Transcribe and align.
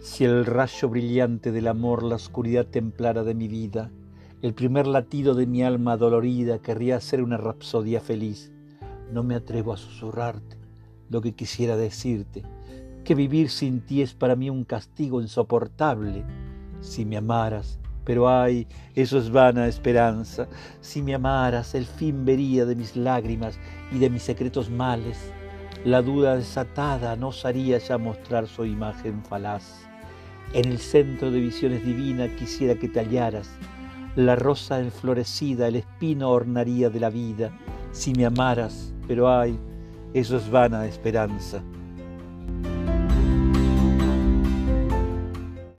Si 0.00 0.24
el 0.24 0.46
rayo 0.46 0.88
brillante 0.88 1.50
del 1.50 1.66
amor 1.66 2.04
la 2.04 2.14
oscuridad 2.14 2.66
templara 2.66 3.24
de 3.24 3.34
mi 3.34 3.48
vida, 3.48 3.90
el 4.42 4.54
primer 4.54 4.86
latido 4.86 5.34
de 5.34 5.46
mi 5.46 5.64
alma 5.64 5.96
dolorida 5.96 6.60
querría 6.60 7.00
ser 7.00 7.20
una 7.20 7.36
rapsodia 7.36 8.00
feliz. 8.00 8.52
No 9.12 9.24
me 9.24 9.34
atrevo 9.34 9.72
a 9.72 9.76
susurrarte 9.76 10.56
lo 11.10 11.20
que 11.20 11.32
quisiera 11.32 11.76
decirte, 11.76 12.44
que 13.02 13.16
vivir 13.16 13.50
sin 13.50 13.80
ti 13.80 14.00
es 14.00 14.14
para 14.14 14.36
mí 14.36 14.48
un 14.50 14.64
castigo 14.64 15.20
insoportable. 15.20 16.24
Si 16.80 17.04
me 17.04 17.16
amaras, 17.16 17.80
pero 18.04 18.28
ay, 18.28 18.68
eso 18.94 19.18
es 19.18 19.30
vana 19.30 19.66
esperanza, 19.66 20.46
si 20.80 21.02
me 21.02 21.14
amaras, 21.14 21.74
el 21.74 21.86
fin 21.86 22.24
vería 22.24 22.66
de 22.66 22.76
mis 22.76 22.94
lágrimas 22.94 23.58
y 23.90 23.98
de 23.98 24.10
mis 24.10 24.22
secretos 24.22 24.70
males. 24.70 25.18
La 25.84 26.02
duda 26.02 26.36
desatada 26.36 27.16
no 27.16 27.28
osaría 27.28 27.78
ya 27.78 27.98
mostrar 27.98 28.46
su 28.46 28.64
imagen 28.64 29.24
falaz. 29.24 29.87
En 30.54 30.64
el 30.64 30.78
centro 30.78 31.30
de 31.30 31.40
visiones 31.40 31.84
divinas 31.84 32.30
quisiera 32.38 32.74
que 32.74 32.88
te 32.88 33.00
hallaras. 33.00 33.50
La 34.16 34.34
rosa 34.34 34.80
enflorecida, 34.80 35.68
el 35.68 35.76
espino 35.76 36.30
ornaría 36.30 36.88
de 36.88 37.00
la 37.00 37.10
vida. 37.10 37.52
Si 37.92 38.12
me 38.14 38.24
amaras, 38.24 38.94
pero 39.06 39.30
ay, 39.30 39.58
eso 40.14 40.38
es 40.38 40.50
vana 40.50 40.86
esperanza. 40.86 41.62